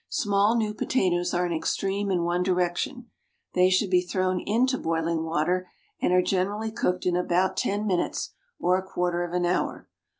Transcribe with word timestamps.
Small 0.09 0.55
new 0.57 0.73
potatoes 0.73 1.31
are 1.31 1.45
an 1.45 1.53
extreme 1.55 2.09
in 2.09 2.23
one 2.23 2.41
direction. 2.41 3.11
They 3.53 3.69
should 3.69 3.91
be 3.91 4.01
thrown 4.01 4.39
into 4.39 4.79
boiling 4.79 5.23
water, 5.25 5.69
and 6.01 6.11
are 6.11 6.23
generally 6.23 6.71
cooked 6.71 7.05
in 7.05 7.15
about 7.15 7.55
ten 7.55 7.85
minutes 7.85 8.31
or 8.59 8.79
a 8.79 8.83
quarter 8.83 9.23
of 9.23 9.33
an 9.33 9.45
hour. 9.45 9.87